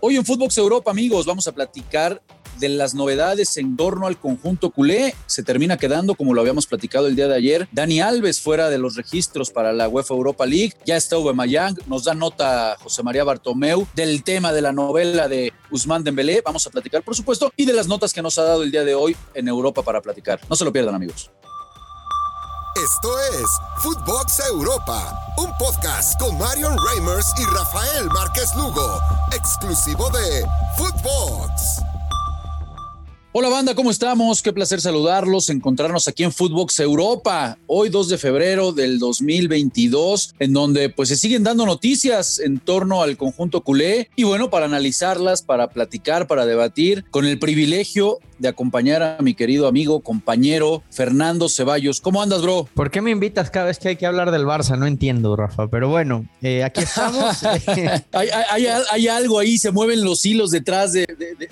Hoy 0.00 0.16
en 0.16 0.24
Footbox 0.24 0.58
Europa, 0.58 0.90
amigos, 0.90 1.26
vamos 1.26 1.46
a 1.46 1.52
platicar 1.52 2.20
de 2.58 2.68
las 2.68 2.94
novedades 2.94 3.56
en 3.56 3.76
torno 3.76 4.06
al 4.06 4.18
conjunto 4.18 4.70
culé. 4.70 5.14
Se 5.26 5.42
termina 5.42 5.76
quedando, 5.76 6.14
como 6.14 6.34
lo 6.34 6.40
habíamos 6.40 6.66
platicado 6.66 7.06
el 7.06 7.16
día 7.16 7.28
de 7.28 7.36
ayer, 7.36 7.68
Dani 7.72 8.00
Alves 8.00 8.40
fuera 8.40 8.70
de 8.70 8.78
los 8.78 8.96
registros 8.96 9.50
para 9.50 9.72
la 9.72 9.88
UEFA 9.88 10.14
Europa 10.14 10.46
League. 10.46 10.74
Ya 10.84 10.96
está 10.96 11.16
Mayang, 11.18 11.76
nos 11.86 12.04
da 12.04 12.14
nota 12.14 12.76
José 12.80 13.02
María 13.02 13.24
Bartomeu 13.24 13.86
del 13.94 14.22
tema 14.22 14.52
de 14.52 14.62
la 14.62 14.72
novela 14.72 15.28
de 15.28 15.52
Usman 15.70 16.04
Dembélé. 16.04 16.42
Vamos 16.44 16.66
a 16.66 16.70
platicar, 16.70 17.02
por 17.02 17.14
supuesto, 17.14 17.52
y 17.56 17.64
de 17.64 17.72
las 17.72 17.88
notas 17.88 18.12
que 18.12 18.22
nos 18.22 18.38
ha 18.38 18.44
dado 18.44 18.62
el 18.62 18.70
día 18.70 18.84
de 18.84 18.94
hoy 18.94 19.16
en 19.34 19.48
Europa 19.48 19.82
para 19.82 20.00
platicar. 20.00 20.40
No 20.48 20.56
se 20.56 20.64
lo 20.64 20.72
pierdan, 20.72 20.94
amigos. 20.94 21.30
Esto 22.76 23.10
es 23.38 23.44
Footbox 23.82 24.40
Europa, 24.48 25.14
un 25.36 25.50
podcast 25.58 26.18
con 26.18 26.38
Marion 26.38 26.74
Reimers 26.88 27.26
y 27.38 27.44
Rafael 27.44 28.06
Márquez 28.06 28.48
Lugo, 28.56 28.98
exclusivo 29.30 30.08
de 30.08 30.46
Footbox. 30.78 31.82
Hola 33.34 33.50
banda, 33.50 33.74
¿cómo 33.74 33.90
estamos? 33.90 34.40
Qué 34.40 34.54
placer 34.54 34.80
saludarlos, 34.80 35.50
encontrarnos 35.50 36.08
aquí 36.08 36.22
en 36.22 36.32
Footbox 36.32 36.80
Europa, 36.80 37.58
hoy 37.66 37.90
2 37.90 38.08
de 38.10 38.18
febrero 38.18 38.72
del 38.72 38.98
2022, 38.98 40.34
en 40.38 40.52
donde 40.54 40.88
pues 40.88 41.10
se 41.10 41.16
siguen 41.16 41.42
dando 41.42 41.66
noticias 41.66 42.38
en 42.38 42.58
torno 42.58 43.02
al 43.02 43.18
conjunto 43.18 43.62
culé 43.62 44.10
y 44.16 44.24
bueno, 44.24 44.48
para 44.48 44.64
analizarlas, 44.64 45.42
para 45.42 45.68
platicar, 45.68 46.26
para 46.26 46.46
debatir, 46.46 47.04
con 47.10 47.26
el 47.26 47.38
privilegio 47.38 48.18
de 48.42 48.48
acompañar 48.48 49.02
a 49.02 49.18
mi 49.20 49.34
querido 49.34 49.68
amigo, 49.68 50.00
compañero 50.00 50.82
Fernando 50.90 51.48
Ceballos. 51.48 52.00
¿Cómo 52.00 52.20
andas, 52.20 52.42
bro? 52.42 52.68
¿Por 52.74 52.90
qué 52.90 53.00
me 53.00 53.12
invitas 53.12 53.50
cada 53.50 53.66
vez 53.66 53.78
que 53.78 53.88
hay 53.88 53.96
que 53.96 54.04
hablar 54.04 54.32
del 54.32 54.44
Barça? 54.44 54.76
No 54.76 54.86
entiendo, 54.86 55.36
Rafa, 55.36 55.68
pero 55.68 55.88
bueno, 55.88 56.26
eh, 56.42 56.64
aquí 56.64 56.80
estamos. 56.82 57.40
hay, 58.12 59.06
algo 59.06 59.38
ahí, 59.38 59.58
se 59.58 59.70
mueven 59.70 60.04
los 60.04 60.26
hilos 60.26 60.50
detrás 60.50 60.92
de, 60.92 61.06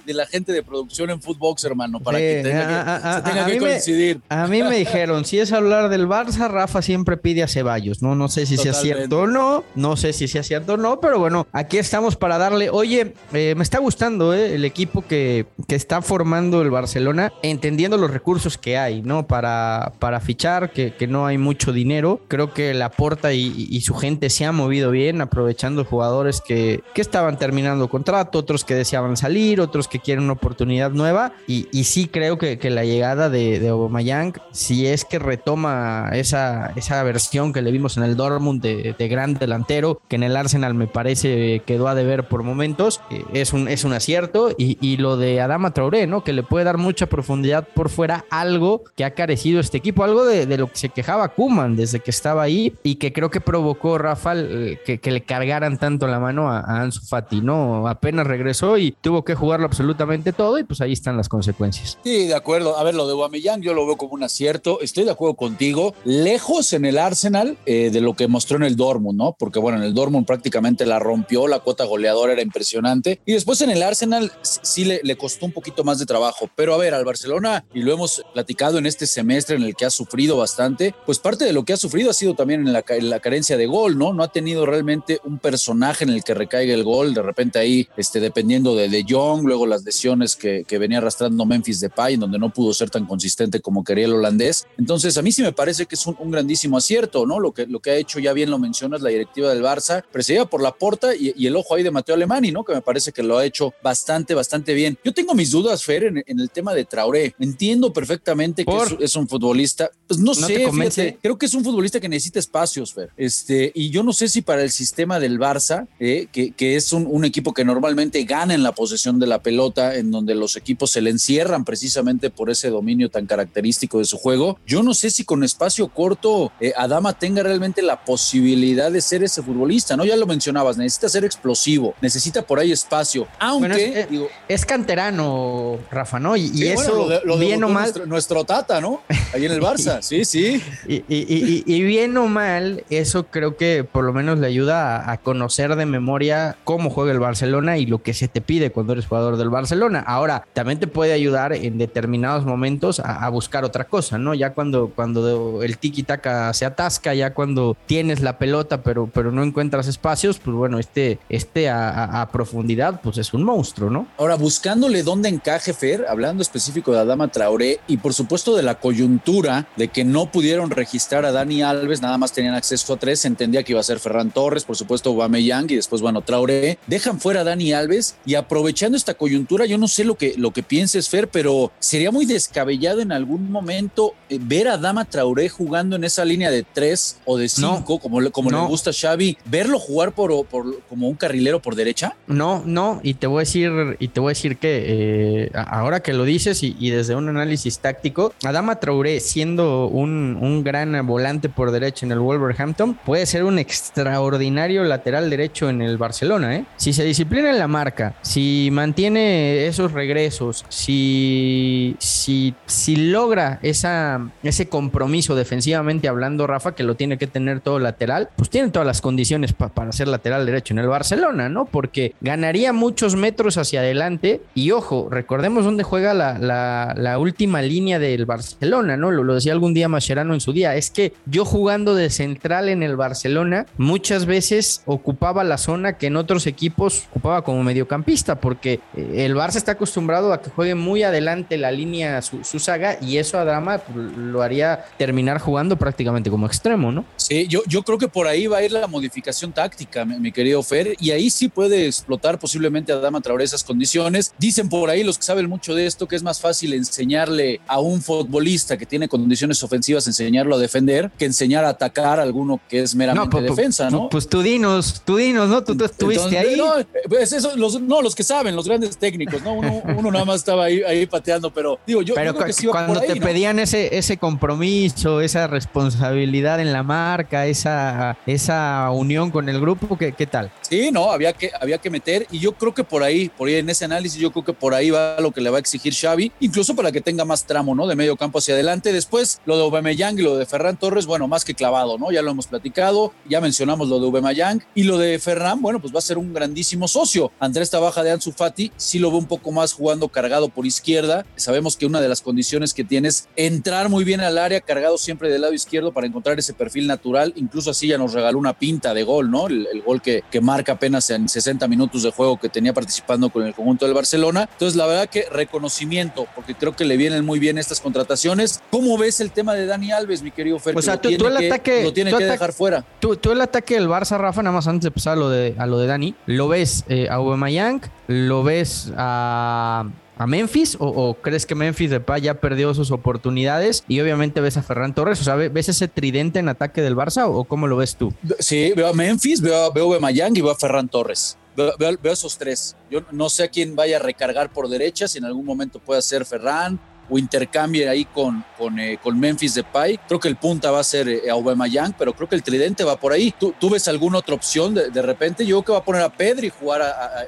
la 0.06 0.26
gente 0.26 0.52
de 0.52 0.64
producción 0.64 1.10
en 1.10 1.22
Footbox, 1.22 1.64
hermano, 1.64 2.00
para 2.00 2.18
que 2.18 2.40
tenga, 2.42 3.46
que, 3.46 3.58
coincidir. 3.58 4.20
a 4.28 4.48
mí 4.48 4.62
me 4.64 4.76
dijeron, 4.76 5.24
si 5.24 5.38
es 5.38 5.52
hablar 5.52 5.90
del 5.90 6.08
Barça, 6.08 6.50
Rafa 6.50 6.82
siempre 6.82 7.16
pide 7.16 7.44
a 7.44 7.48
Ceballos, 7.48 8.02
¿no? 8.02 8.16
No 8.16 8.28
sé 8.28 8.46
si 8.46 8.56
sea 8.56 8.74
cierto 8.74 9.20
o 9.20 9.26
no, 9.28 9.62
no 9.76 9.96
sé 9.96 10.12
si 10.12 10.26
sea 10.26 10.42
cierto 10.42 10.74
o 10.74 10.76
no, 10.76 10.98
pero 10.98 11.20
bueno, 11.20 11.46
aquí 11.52 11.78
estamos 11.78 12.16
para 12.16 12.36
darle, 12.36 12.68
oye, 12.68 13.14
eh, 13.32 13.54
me 13.56 13.62
está 13.62 13.78
gustando 13.78 14.34
eh, 14.34 14.56
el 14.56 14.64
equipo 14.64 15.02
que, 15.06 15.46
que 15.68 15.76
está 15.76 16.02
formando 16.02 16.62
el 16.62 16.70
Barça 16.70 16.79
Barcelona, 16.80 17.32
entendiendo 17.42 17.96
los 17.96 18.10
recursos 18.10 18.56
que 18.56 18.78
hay, 18.78 19.02
¿no? 19.02 19.26
Para, 19.26 19.92
para 19.98 20.20
fichar, 20.20 20.72
que, 20.72 20.94
que 20.94 21.06
no 21.06 21.26
hay 21.26 21.38
mucho 21.38 21.72
dinero. 21.72 22.20
Creo 22.28 22.54
que 22.54 22.72
Laporta 22.74 23.32
y, 23.32 23.68
y, 23.70 23.80
su 23.82 23.94
gente 23.94 24.30
se 24.30 24.44
ha 24.46 24.52
movido 24.52 24.90
bien, 24.90 25.20
aprovechando 25.20 25.84
jugadores 25.84 26.40
que, 26.40 26.82
que 26.94 27.00
estaban 27.00 27.38
terminando 27.38 27.88
contrato, 27.88 28.38
otros 28.38 28.64
que 28.64 28.74
deseaban 28.74 29.16
salir, 29.16 29.60
otros 29.60 29.88
que 29.88 30.00
quieren 30.00 30.24
una 30.24 30.32
oportunidad 30.34 30.90
nueva. 30.90 31.32
Y, 31.46 31.68
y 31.70 31.84
sí 31.84 32.06
creo 32.06 32.38
que, 32.38 32.58
que, 32.58 32.70
la 32.70 32.84
llegada 32.84 33.28
de, 33.28 33.60
de 33.60 33.68
Aubameyang, 33.68 34.34
si 34.52 34.86
es 34.86 35.04
que 35.04 35.18
retoma 35.18 36.10
esa, 36.12 36.72
esa 36.76 37.02
versión 37.02 37.52
que 37.52 37.62
le 37.62 37.72
vimos 37.72 37.96
en 37.96 38.04
el 38.04 38.16
Dortmund 38.16 38.62
de, 38.62 38.94
de 38.98 39.08
gran 39.08 39.34
delantero, 39.34 40.00
que 40.08 40.16
en 40.16 40.22
el 40.22 40.36
Arsenal 40.36 40.74
me 40.74 40.86
parece 40.86 41.62
quedó 41.66 41.88
a 41.88 41.94
deber 41.94 42.28
por 42.28 42.42
momentos, 42.42 43.00
eh, 43.10 43.24
es, 43.32 43.52
un, 43.52 43.68
es 43.68 43.84
un 43.84 43.92
acierto. 43.92 44.50
Y, 44.56 44.78
y 44.80 44.96
lo 44.96 45.16
de 45.16 45.40
Adama 45.40 45.72
Traoré, 45.72 46.06
¿no? 46.06 46.24
Que 46.24 46.32
le 46.32 46.42
puede 46.42 46.64
dar 46.64 46.69
mucha 46.78 47.06
profundidad 47.06 47.66
por 47.74 47.88
fuera, 47.88 48.24
algo 48.30 48.84
que 48.96 49.04
ha 49.04 49.14
carecido 49.14 49.60
este 49.60 49.78
equipo, 49.78 50.04
algo 50.04 50.24
de, 50.24 50.46
lo 50.56 50.68
que 50.68 50.76
se 50.76 50.88
quejaba 50.88 51.28
Kuman 51.28 51.76
desde 51.76 52.00
que 52.00 52.10
estaba 52.10 52.42
ahí 52.42 52.74
y 52.82 52.96
que 52.96 53.12
creo 53.12 53.30
que 53.30 53.40
provocó 53.40 53.98
Rafael 53.98 54.78
eh, 54.86 54.98
que, 54.98 55.10
le 55.10 55.22
cargaran 55.22 55.78
tanto 55.78 56.06
la 56.06 56.20
mano 56.20 56.50
a, 56.50 56.60
Ansu 56.60 57.00
Fati, 57.02 57.40
¿no? 57.40 57.88
Apenas 57.88 58.26
regresó 58.26 58.78
y 58.78 58.92
tuvo 58.92 59.24
que 59.24 59.34
jugarlo 59.34 59.66
absolutamente 59.66 60.32
todo 60.32 60.58
y 60.58 60.64
pues 60.64 60.80
ahí 60.80 60.92
están 60.92 61.16
las 61.16 61.28
consecuencias. 61.28 61.98
Sí, 62.04 62.26
de 62.26 62.34
acuerdo. 62.34 62.76
A 62.78 62.84
ver, 62.84 62.94
lo 62.94 63.06
de 63.06 63.14
Guamillán 63.14 63.62
yo 63.62 63.74
lo 63.74 63.86
veo 63.86 63.96
como 63.96 64.14
un 64.14 64.22
acierto. 64.22 64.80
Estoy 64.80 65.04
de 65.04 65.10
acuerdo 65.10 65.34
contigo. 65.34 65.94
Lejos 66.04 66.72
en 66.72 66.84
el 66.84 66.98
Arsenal 66.98 67.58
eh, 67.66 67.90
de 67.92 68.00
lo 68.00 68.14
que 68.14 68.28
mostró 68.28 68.56
en 68.56 68.64
el 68.64 68.76
Dortmund, 68.76 69.18
¿no? 69.18 69.36
Porque 69.38 69.58
bueno, 69.58 69.78
en 69.78 69.84
el 69.84 69.94
Dortmund 69.94 70.26
prácticamente 70.26 70.86
la 70.86 70.98
rompió, 70.98 71.48
la 71.48 71.60
cuota 71.60 71.84
goleadora 71.84 72.32
era 72.32 72.42
impresionante. 72.42 73.20
Y 73.26 73.32
después 73.32 73.60
en 73.62 73.70
el 73.70 73.82
Arsenal 73.82 74.32
sí 74.42 74.84
le, 74.84 75.00
le 75.02 75.16
costó 75.16 75.46
un 75.46 75.52
poquito 75.52 75.84
más 75.84 75.98
de 75.98 76.06
trabajo. 76.06 76.48
Pero 76.60 76.74
a 76.74 76.76
ver, 76.76 76.92
al 76.92 77.06
Barcelona, 77.06 77.64
y 77.72 77.80
lo 77.80 77.90
hemos 77.90 78.22
platicado 78.34 78.76
en 78.76 78.84
este 78.84 79.06
semestre 79.06 79.56
en 79.56 79.62
el 79.62 79.74
que 79.74 79.86
ha 79.86 79.90
sufrido 79.90 80.36
bastante, 80.36 80.94
pues 81.06 81.18
parte 81.18 81.46
de 81.46 81.54
lo 81.54 81.64
que 81.64 81.72
ha 81.72 81.78
sufrido 81.78 82.10
ha 82.10 82.12
sido 82.12 82.34
también 82.34 82.66
en 82.66 82.74
la, 82.74 82.82
carencia 82.82 83.56
de 83.56 83.64
gol, 83.64 83.96
¿no? 83.96 84.12
No 84.12 84.22
ha 84.22 84.30
tenido 84.30 84.66
realmente 84.66 85.20
un 85.24 85.38
personaje 85.38 86.04
en 86.04 86.10
el 86.10 86.22
que 86.22 86.34
recaiga 86.34 86.74
el 86.74 86.84
gol, 86.84 87.14
de 87.14 87.22
repente 87.22 87.58
ahí, 87.58 87.88
este, 87.96 88.20
dependiendo 88.20 88.76
de 88.76 88.90
De 88.90 89.06
Jong, 89.08 89.46
luego 89.46 89.66
las 89.66 89.84
lesiones 89.84 90.36
que, 90.36 90.66
venía 90.78 90.98
arrastrando 90.98 91.46
Memphis 91.46 91.80
Depay, 91.80 92.12
en 92.12 92.20
donde 92.20 92.38
no 92.38 92.52
pudo 92.52 92.74
ser 92.74 92.90
tan 92.90 93.06
consistente 93.06 93.60
como 93.60 93.82
quería 93.82 94.04
el 94.04 94.12
holandés. 94.12 94.66
Entonces, 94.76 95.16
a 95.16 95.22
mí 95.22 95.32
sí 95.32 95.40
me 95.40 95.54
parece 95.54 95.86
que 95.86 95.94
es 95.94 96.06
un, 96.06 96.30
grandísimo 96.30 96.76
acierto, 96.76 97.24
¿no? 97.24 97.40
Lo 97.40 97.52
que, 97.52 97.66
lo 97.66 97.80
que 97.80 97.92
ha 97.92 97.94
hecho, 97.94 98.18
ya 98.18 98.34
bien 98.34 98.50
lo 98.50 98.58
mencionas, 98.58 99.00
la 99.00 99.08
directiva 99.08 99.48
del 99.48 99.62
Barça, 99.62 100.04
presidida 100.12 100.44
por 100.44 100.60
la 100.60 100.72
porta 100.72 101.14
y, 101.14 101.46
el 101.46 101.56
ojo 101.56 101.74
ahí 101.74 101.82
de 101.82 101.90
Mateo 101.90 102.16
Alemani, 102.16 102.52
¿no? 102.52 102.64
Que 102.64 102.74
me 102.74 102.82
parece 102.82 103.12
que 103.12 103.22
lo 103.22 103.38
ha 103.38 103.46
hecho 103.46 103.72
bastante, 103.82 104.34
bastante 104.34 104.74
bien. 104.74 104.98
Yo 105.02 105.14
tengo 105.14 105.34
mis 105.34 105.52
dudas, 105.52 105.82
Fer, 105.82 106.04
en, 106.04 106.22
en 106.26 106.39
el 106.40 106.50
tema 106.50 106.74
de 106.74 106.84
Traoré. 106.84 107.34
Entiendo 107.38 107.92
perfectamente 107.92 108.64
que 108.64 108.72
es, 109.00 109.16
un 109.16 109.28
futbolista. 109.28 109.90
Pues 110.06 110.20
no, 110.20 110.34
sé, 110.34 111.18
creo 111.22 111.38
que 111.38 111.46
es 111.46 111.54
un 111.54 111.64
futbolista 111.64 112.00
que 112.00 112.08
necesita 112.08 112.38
espacios, 112.38 112.92
Fer. 112.92 113.10
Este, 113.16 113.72
y 113.74 113.90
yo 113.90 114.02
no 114.02 114.12
sé 114.12 114.28
si 114.28 114.42
para 114.42 114.62
el 114.62 114.70
sistema 114.70 115.20
del 115.20 115.38
Barça, 115.38 115.88
eh, 115.98 116.28
que, 116.32 116.52
que, 116.52 116.76
es 116.76 116.92
un, 116.92 117.06
un, 117.08 117.24
equipo 117.24 117.52
que 117.52 117.64
normalmente 117.64 118.24
gana 118.24 118.54
en 118.54 118.62
la 118.62 118.72
posesión 118.72 119.18
de 119.18 119.26
la 119.26 119.42
pelota, 119.42 119.94
en 119.96 120.10
donde 120.10 120.34
los 120.34 120.56
equipos 120.56 120.90
se 120.90 121.00
le 121.00 121.10
encierran 121.10 121.64
precisamente 121.64 122.30
por 122.30 122.50
ese 122.50 122.70
dominio 122.70 123.10
tan 123.10 123.26
característico 123.26 123.98
de 123.98 124.04
su 124.04 124.18
juego, 124.18 124.58
yo 124.66 124.82
no 124.82 124.94
sé 124.94 125.10
si 125.10 125.24
con 125.24 125.44
espacio 125.44 125.88
corto 125.88 126.52
eh, 126.60 126.72
Adama 126.76 127.12
tenga 127.12 127.42
realmente 127.42 127.82
la 127.82 128.04
posibilidad 128.04 128.90
de 128.90 129.00
ser 129.00 129.22
ese 129.22 129.42
futbolista, 129.42 129.96
¿no? 129.96 130.04
Ya 130.04 130.16
lo 130.16 130.26
mencionabas, 130.26 130.76
necesita 130.76 131.08
ser 131.08 131.24
explosivo, 131.24 131.94
necesita 132.00 132.42
por 132.42 132.58
ahí 132.58 132.72
espacio, 132.72 133.26
aunque... 133.38 134.00
es, 134.00 134.08
es, 134.48 134.66
canterano, 134.66 135.78
Rafa, 135.90 136.18
¿no? 136.18 136.29
Y 136.36 136.68
eso, 136.68 137.08
bien 137.38 137.62
o 137.64 137.68
mal. 137.68 137.92
Nuestro, 138.06 138.44
Tata, 138.44 138.80
¿no? 138.80 139.02
Ahí 139.34 139.44
en 139.46 139.52
el 139.52 139.60
Barça, 139.60 140.00
sí, 140.02 140.24
sí. 140.24 140.62
Y, 140.86 141.82
bien 141.82 142.16
o 142.16 142.26
mal, 142.26 142.84
eso 142.90 143.26
creo 143.26 143.56
que 143.56 143.84
por 143.84 144.04
lo 144.04 144.12
menos 144.12 144.38
le 144.38 144.46
ayuda 144.46 145.10
a, 145.10 145.18
conocer 145.18 145.76
de 145.76 145.86
memoria 145.86 146.56
cómo 146.64 146.90
juega 146.90 147.12
el 147.12 147.18
Barcelona 147.18 147.78
y 147.78 147.86
lo 147.86 148.02
que 148.02 148.14
se 148.14 148.28
te 148.28 148.40
pide 148.40 148.70
cuando 148.70 148.94
eres 148.94 149.06
jugador 149.06 149.36
del 149.36 149.50
Barcelona. 149.50 150.00
Ahora, 150.06 150.46
también 150.52 150.80
te 150.80 150.86
puede 150.86 151.12
ayudar 151.12 151.52
en 151.52 151.78
determinados 151.78 152.44
momentos 152.44 153.00
a, 153.00 153.28
buscar 153.28 153.64
otra 153.64 153.84
cosa, 153.84 154.18
¿no? 154.18 154.34
Ya 154.34 154.54
cuando, 154.54 154.88
cuando 154.88 155.62
el 155.62 155.78
tiki-taka 155.78 156.52
se 156.52 156.64
atasca, 156.64 157.14
ya 157.14 157.32
cuando 157.34 157.76
tienes 157.86 158.20
la 158.20 158.38
pelota, 158.38 158.82
pero, 158.82 159.08
pero 159.12 159.30
no 159.30 159.42
encuentras 159.42 159.86
espacios, 159.86 160.38
pues 160.38 160.56
bueno, 160.56 160.78
este, 160.78 161.18
este 161.28 161.68
a, 161.68 162.22
a 162.22 162.30
profundidad, 162.30 163.00
pues 163.02 163.18
es 163.18 163.32
un 163.34 163.44
monstruo, 163.44 163.90
¿no? 163.90 164.06
Ahora, 164.18 164.36
buscándole 164.36 165.02
dónde 165.02 165.28
encaje 165.28 165.72
Fer, 165.72 166.06
hablando 166.08 166.19
específico 166.42 166.92
de 166.92 167.00
Adama 167.00 167.28
Traoré 167.28 167.80
y 167.86 167.96
por 167.96 168.14
supuesto 168.14 168.56
de 168.56 168.62
la 168.62 168.76
coyuntura 168.76 169.68
de 169.76 169.88
que 169.88 170.04
no 170.04 170.30
pudieron 170.30 170.70
registrar 170.70 171.24
a 171.24 171.32
Dani 171.32 171.62
Alves, 171.62 172.02
nada 172.02 172.18
más 172.18 172.32
tenían 172.32 172.54
acceso 172.54 172.92
a 172.92 172.96
tres, 172.98 173.20
se 173.20 173.28
entendía 173.28 173.62
que 173.62 173.72
iba 173.72 173.80
a 173.80 173.84
ser 173.84 174.00
Ferran 174.00 174.30
Torres, 174.30 174.64
por 174.64 174.76
supuesto 174.76 175.16
Yang 175.38 175.72
y 175.72 175.76
después, 175.76 176.02
bueno, 176.02 176.22
Traoré, 176.22 176.78
dejan 176.86 177.20
fuera 177.20 177.40
a 177.40 177.44
Dani 177.44 177.72
Alves 177.72 178.16
y 178.26 178.34
aprovechando 178.34 178.96
esta 178.96 179.14
coyuntura, 179.14 179.66
yo 179.66 179.78
no 179.78 179.88
sé 179.88 180.04
lo 180.04 180.16
que, 180.16 180.34
lo 180.36 180.52
que 180.52 180.62
pienses, 180.62 181.08
Fer, 181.08 181.28
pero 181.28 181.72
sería 181.78 182.10
muy 182.10 182.26
descabellado 182.26 183.00
en 183.00 183.12
algún 183.12 183.50
momento 183.50 184.14
eh, 184.28 184.38
ver 184.40 184.68
a 184.68 184.74
Adama 184.74 185.04
Traoré 185.04 185.48
jugando 185.48 185.96
en 185.96 186.04
esa 186.04 186.24
línea 186.24 186.50
de 186.50 186.62
tres 186.62 187.20
o 187.24 187.36
de 187.36 187.48
cinco, 187.48 187.98
como, 187.98 188.30
como 188.30 188.50
le 188.50 188.58
gusta 188.66 188.90
a 188.90 188.92
Xavi, 188.92 189.38
verlo 189.44 189.78
jugar 189.78 190.12
por, 190.12 190.46
por, 190.46 190.80
como 190.88 191.08
un 191.08 191.16
carrilero 191.16 191.60
por 191.60 191.74
derecha. 191.74 192.16
No, 192.26 192.62
no, 192.64 193.00
y 193.02 193.14
te 193.14 193.26
voy 193.26 193.38
a 193.38 193.40
decir, 193.40 193.70
y 193.98 194.08
te 194.08 194.20
voy 194.20 194.30
a 194.30 194.32
decir 194.32 194.56
que 194.56 195.44
eh, 195.44 195.50
ahora 195.54 196.00
que 196.00 196.09
lo 196.12 196.24
dices, 196.24 196.62
y, 196.62 196.90
desde 196.90 197.14
un 197.14 197.28
análisis 197.28 197.78
táctico, 197.78 198.34
Adama 198.44 198.76
Traoré, 198.76 199.20
siendo 199.20 199.86
un, 199.86 200.38
un, 200.40 200.64
gran 200.64 201.06
volante 201.06 201.48
por 201.48 201.70
derecha 201.70 202.04
en 202.04 202.12
el 202.12 202.18
Wolverhampton, 202.18 202.94
puede 202.94 203.26
ser 203.26 203.44
un 203.44 203.58
extraordinario 203.58 204.84
lateral 204.84 205.30
derecho 205.30 205.68
en 205.68 205.82
el 205.82 205.98
Barcelona. 205.98 206.56
¿eh? 206.56 206.64
Si 206.76 206.92
se 206.92 207.04
disciplina 207.04 207.50
en 207.50 207.58
la 207.58 207.68
marca, 207.68 208.14
si 208.22 208.68
mantiene 208.72 209.66
esos 209.66 209.92
regresos, 209.92 210.64
si, 210.68 211.96
si, 211.98 212.54
si 212.66 212.96
logra 212.96 213.58
esa, 213.62 214.30
ese 214.42 214.68
compromiso 214.68 215.34
defensivamente 215.34 216.08
hablando, 216.08 216.46
Rafa, 216.46 216.74
que 216.74 216.82
lo 216.82 216.94
tiene 216.94 217.18
que 217.18 217.26
tener 217.26 217.60
todo 217.60 217.78
lateral, 217.78 218.30
pues 218.36 218.50
tiene 218.50 218.70
todas 218.70 218.86
las 218.86 219.00
condiciones 219.00 219.52
para 219.52 219.92
ser 219.92 220.08
lateral 220.08 220.46
derecho 220.46 220.74
en 220.74 220.78
el 220.78 220.88
Barcelona, 220.88 221.48
¿no? 221.48 221.64
Porque 221.64 222.14
ganaría 222.20 222.72
muchos 222.72 223.16
metros 223.16 223.56
hacia 223.56 223.80
adelante 223.80 224.40
y 224.54 224.70
ojo, 224.70 225.08
recordemos 225.10 225.64
dónde 225.64 225.82
juega 225.82 225.99
juega 226.00 226.14
la, 226.14 227.18
última 227.18 227.60
línea 227.60 227.98
del 227.98 228.24
Barcelona, 228.24 228.96
¿no? 228.96 229.10
Lo, 229.10 229.22
lo, 229.22 229.34
decía 229.34 229.52
algún 229.52 229.74
día 229.74 229.88
Mascherano 229.88 230.32
en 230.32 230.40
su 230.40 230.52
día. 230.52 230.74
Es 230.76 230.90
que 230.90 231.12
yo 231.26 231.44
jugando 231.44 231.94
de 231.94 232.08
central 232.10 232.68
en 232.68 232.82
el 232.82 232.96
Barcelona, 232.96 233.66
muchas 233.76 234.24
veces 234.24 234.82
ocupaba 234.86 235.44
la 235.44 235.58
zona 235.58 235.98
que 235.98 236.06
en 236.06 236.16
otros 236.16 236.46
equipos 236.46 237.06
ocupaba 237.10 237.42
como 237.42 237.62
mediocampista, 237.62 238.40
porque 238.40 238.80
eh, 238.96 239.26
el 239.26 239.34
Barça 239.34 239.56
está 239.56 239.72
acostumbrado 239.72 240.32
a 240.32 240.40
que 240.40 240.50
juegue 240.50 240.74
muy 240.74 241.02
adelante 241.02 241.58
la 241.58 241.70
línea 241.70 242.22
su, 242.22 242.44
su 242.44 242.58
saga 242.58 242.96
y 243.00 243.18
eso 243.18 243.38
a 243.38 243.44
Drama 243.44 243.78
pues, 243.78 244.16
lo 244.16 244.42
haría 244.42 244.84
terminar 244.96 245.38
jugando 245.38 245.76
prácticamente 245.76 246.30
como 246.30 246.46
extremo, 246.46 246.92
¿no? 246.92 247.04
Sí, 247.30 247.46
yo, 247.46 247.62
yo 247.68 247.84
creo 247.84 247.96
que 247.96 248.08
por 248.08 248.26
ahí 248.26 248.48
va 248.48 248.56
a 248.56 248.64
ir 248.64 248.72
la 248.72 248.88
modificación 248.88 249.52
táctica, 249.52 250.04
mi, 250.04 250.32
querido 250.32 250.60
Fer, 250.64 250.96
y 250.98 251.12
ahí 251.12 251.30
sí 251.30 251.48
puede 251.48 251.86
explotar 251.86 252.40
posiblemente 252.40 252.92
a 252.92 252.96
Dama 252.96 253.20
Traoré 253.20 253.44
esas 253.44 253.62
condiciones. 253.62 254.34
Dicen 254.36 254.68
por 254.68 254.90
ahí 254.90 255.04
los 255.04 255.16
que 255.16 255.22
saben 255.22 255.48
mucho 255.48 255.76
de 255.76 255.86
esto 255.86 256.08
que 256.08 256.16
es 256.16 256.24
más 256.24 256.40
fácil 256.40 256.72
enseñarle 256.72 257.60
a 257.68 257.78
un 257.78 258.02
futbolista 258.02 258.76
que 258.76 258.84
tiene 258.84 259.08
condiciones 259.08 259.62
ofensivas, 259.62 260.08
enseñarlo 260.08 260.56
a 260.56 260.58
defender, 260.58 261.12
que 261.16 261.24
enseñar 261.24 261.64
a 261.64 261.68
atacar 261.68 262.18
a 262.18 262.24
alguno 262.24 262.60
que 262.68 262.80
es 262.80 262.96
meramente 262.96 263.30
pues, 263.30 263.44
pues, 263.46 263.56
defensa, 263.56 263.90
¿no? 263.90 264.08
Pues 264.08 264.28
tú 264.28 264.42
dinos, 264.42 265.02
tú 265.04 265.16
dinos, 265.16 265.48
¿no? 265.48 265.62
Tú, 265.62 265.76
estuviste 265.84 266.36
ahí. 266.36 266.56
No, 266.56 266.72
pues 267.08 267.32
eso, 267.32 267.56
los, 267.56 267.80
no, 267.80 268.02
los 268.02 268.16
que 268.16 268.24
saben, 268.24 268.56
los 268.56 268.66
grandes 268.66 268.98
técnicos, 268.98 269.40
¿no? 269.42 269.52
Uno, 269.52 269.82
uno 269.96 270.10
nada 270.10 270.24
más 270.24 270.36
estaba 270.36 270.64
ahí, 270.64 270.82
ahí 270.82 271.06
pateando, 271.06 271.54
pero 271.54 271.78
digo, 271.86 272.02
yo, 272.02 272.16
pero 272.16 272.34
cuando 272.72 273.00
te 273.00 273.14
pedían 273.14 273.60
ese, 273.60 273.96
ese 273.96 274.16
compromiso, 274.16 275.20
esa 275.20 275.46
responsabilidad 275.46 276.58
en 276.58 276.72
la 276.72 276.82
esa, 277.20 278.16
esa 278.26 278.90
unión 278.90 279.30
con 279.30 279.48
el 279.48 279.60
grupo, 279.60 279.96
¿qué, 279.98 280.12
qué 280.12 280.26
tal? 280.26 280.50
Sí, 280.62 280.90
no, 280.90 281.10
había 281.10 281.32
que, 281.32 281.50
había 281.60 281.78
que 281.78 281.90
meter 281.90 282.26
y 282.30 282.38
yo 282.38 282.52
creo 282.52 282.74
que 282.74 282.84
por 282.84 283.02
ahí, 283.02 283.28
por 283.28 283.48
ahí 283.48 283.56
en 283.56 283.70
ese 283.70 283.84
análisis, 283.84 284.20
yo 284.20 284.30
creo 284.30 284.44
que 284.44 284.52
por 284.52 284.74
ahí 284.74 284.90
va 284.90 285.20
lo 285.20 285.32
que 285.32 285.40
le 285.40 285.50
va 285.50 285.58
a 285.58 285.60
exigir 285.60 285.94
Xavi, 285.94 286.32
incluso 286.40 286.74
para 286.74 286.92
que 286.92 287.00
tenga 287.00 287.24
más 287.24 287.44
tramo, 287.44 287.74
¿no? 287.74 287.86
De 287.86 287.96
medio 287.96 288.16
campo 288.16 288.38
hacia 288.38 288.54
adelante. 288.54 288.92
Después, 288.92 289.40
lo 289.44 289.56
de 289.56 289.62
Aubameyang 289.62 290.18
y 290.18 290.22
lo 290.22 290.36
de 290.36 290.46
Ferran 290.46 290.78
Torres, 290.78 291.06
bueno, 291.06 291.28
más 291.28 291.44
que 291.44 291.54
clavado, 291.54 291.98
¿no? 291.98 292.10
Ya 292.10 292.22
lo 292.22 292.30
hemos 292.30 292.46
platicado, 292.46 293.12
ya 293.28 293.40
mencionamos 293.40 293.88
lo 293.88 293.98
de 293.98 294.06
Aubameyang 294.06 294.62
y 294.74 294.84
lo 294.84 294.98
de 294.98 295.18
Ferran, 295.18 295.60
bueno, 295.60 295.80
pues 295.80 295.94
va 295.94 295.98
a 295.98 296.02
ser 296.02 296.18
un 296.18 296.32
grandísimo 296.32 296.88
socio. 296.88 297.30
Ante 297.38 297.60
esta 297.60 297.80
de 298.02 298.10
Ansu 298.10 298.32
Fati, 298.32 298.72
sí 298.76 298.98
lo 298.98 299.10
ve 299.10 299.18
un 299.18 299.26
poco 299.26 299.52
más 299.52 299.72
jugando 299.72 300.08
cargado 300.08 300.48
por 300.48 300.66
izquierda. 300.66 301.26
Sabemos 301.36 301.76
que 301.76 301.86
una 301.86 302.00
de 302.00 302.08
las 302.08 302.20
condiciones 302.20 302.72
que 302.72 302.84
tiene 302.84 303.08
es 303.08 303.28
entrar 303.36 303.88
muy 303.88 304.04
bien 304.04 304.20
al 304.20 304.38
área, 304.38 304.60
cargado 304.60 304.96
siempre 304.96 305.30
del 305.30 305.42
lado 305.42 305.54
izquierdo 305.54 305.92
para 305.92 306.06
encontrar 306.06 306.38
ese 306.38 306.54
perfil 306.54 306.86
natural. 306.86 306.99
Incluso 307.36 307.70
así 307.70 307.88
ya 307.88 307.98
nos 307.98 308.12
regaló 308.12 308.38
una 308.38 308.52
pinta 308.52 308.94
de 308.94 309.02
gol, 309.02 309.30
¿no? 309.30 309.46
El, 309.46 309.82
gol 309.84 310.02
que, 310.02 310.22
que 310.30 310.40
marca 310.40 310.72
apenas 310.72 311.08
en 311.10 311.28
60 311.28 311.66
minutos 311.68 312.02
de 312.02 312.10
juego 312.10 312.38
que 312.38 312.48
tenía 312.48 312.72
participando 312.72 313.30
con 313.30 313.46
el 313.46 313.54
conjunto 313.54 313.84
del 313.86 313.94
Barcelona. 313.94 314.48
Entonces, 314.52 314.76
la 314.76 314.86
verdad 314.86 315.08
que 315.08 315.26
reconocimiento, 315.30 316.26
porque 316.34 316.54
creo 316.54 316.76
que 316.76 316.84
le 316.84 316.96
vienen 316.96 317.24
muy 317.24 317.38
bien 317.38 317.58
estas 317.58 317.80
contrataciones. 317.80 318.60
¿Cómo 318.70 318.98
ves 318.98 319.20
el 319.20 319.32
tema 319.32 319.54
de 319.54 319.66
Dani 319.66 319.92
Alves, 319.92 320.22
mi 320.22 320.30
querido 320.30 320.58
Fer? 320.58 320.76
O 320.76 320.82
sea, 320.82 321.00
tú, 321.00 321.08
el 321.08 321.36
ataque. 321.36 321.82
Lo 321.82 321.92
tiene 321.92 322.12
que 322.12 322.24
dejar 322.24 322.52
fuera. 322.52 322.84
Tú, 323.00 323.18
el 323.30 323.40
ataque 323.40 323.74
del 323.74 323.88
Barça, 323.88 324.18
Rafa, 324.18 324.42
nada 324.42 324.54
más 324.54 324.66
antes 324.66 324.84
de 324.84 324.90
pasar 324.90 325.14
a 325.14 325.16
lo 325.16 325.30
de, 325.30 325.54
a 325.58 325.66
lo 325.66 325.78
de 325.78 325.86
Dani, 325.86 326.14
¿lo 326.26 326.48
ves 326.48 326.84
eh, 326.88 327.08
a 327.08 327.14
Aubameyang? 327.14 327.80
¿Lo 328.06 328.42
ves 328.42 328.92
a 328.96 329.86
a 330.20 330.26
Memphis 330.26 330.76
o, 330.78 331.14
crees 331.14 331.46
que 331.46 331.54
Memphis 331.54 331.88
de 331.88 331.98
Depay 331.98 332.20
ya 332.20 332.34
perdió 332.34 332.74
sus 332.74 332.90
oportunidades 332.90 333.84
y 333.88 334.00
obviamente 334.00 334.42
ves 334.42 334.58
a 334.58 334.62
Ferran 334.62 334.94
Torres? 334.94 335.18
O 335.18 335.24
sea, 335.24 335.34
¿ves 335.34 335.70
ese 335.70 335.88
tridente 335.88 336.38
en 336.38 336.50
ataque 336.50 336.82
del 336.82 336.94
Barça 336.94 337.26
o 337.26 337.44
cómo 337.44 337.66
lo 337.66 337.78
ves 337.78 337.96
tú? 337.96 338.12
Sí, 338.38 338.74
veo 338.76 338.88
a 338.88 338.92
Memphis, 338.92 339.40
veo, 339.40 339.72
veo 339.72 339.88
a 339.88 339.94
Bemayang 339.94 340.36
y 340.36 340.42
veo 340.42 340.50
a 340.50 340.56
Ferran 340.56 340.90
Torres. 340.90 341.38
Veo, 341.56 341.72
veo, 341.78 342.12
esos 342.12 342.36
tres. 342.36 342.76
Yo 342.90 343.00
no 343.12 343.30
sé 343.30 343.44
a 343.44 343.48
quién 343.48 343.74
vaya 343.74 343.96
a 343.96 344.00
recargar 344.00 344.52
por 344.52 344.68
derecha, 344.68 345.08
si 345.08 345.16
en 345.16 345.24
algún 345.24 345.46
momento 345.46 345.78
puede 345.78 346.02
ser 346.02 346.26
Ferran 346.26 346.78
o 347.10 347.18
intercambie 347.18 347.88
ahí 347.88 348.04
con, 348.04 348.44
con, 348.56 348.78
eh, 348.78 348.98
con 349.02 349.18
Memphis 349.18 349.54
Depay. 349.54 349.98
Creo 350.06 350.20
que 350.20 350.28
el 350.28 350.36
punta 350.36 350.70
va 350.70 350.80
a 350.80 350.84
ser 350.84 351.08
eh, 351.08 351.30
Aubameyang, 351.30 351.94
pero 351.98 352.12
creo 352.12 352.28
que 352.28 352.36
el 352.36 352.42
tridente 352.42 352.84
va 352.84 352.96
por 352.96 353.12
ahí. 353.12 353.34
¿Tú, 353.38 353.70
ves 353.70 353.88
alguna 353.88 354.18
otra 354.18 354.34
opción 354.34 354.74
de, 354.74 355.02
repente? 355.02 355.44
Yo 355.44 355.56
creo 355.56 355.64
que 355.64 355.72
va 355.72 355.78
a 355.78 355.84
poner 355.84 356.02
a 356.02 356.08
Pedri 356.08 356.50
jugar 356.50 356.82